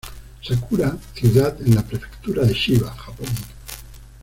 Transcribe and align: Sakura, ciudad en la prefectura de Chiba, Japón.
Sakura, 0.41 0.97
ciudad 1.13 1.61
en 1.61 1.75
la 1.75 1.83
prefectura 1.85 2.43
de 2.43 2.55
Chiba, 2.55 2.89
Japón. 2.91 3.27